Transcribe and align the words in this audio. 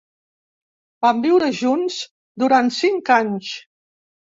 Van 1.07 1.19
viure 1.25 1.51
junts 1.59 1.99
durant 2.45 2.73
cinc 2.81 3.15
anys. 3.21 3.55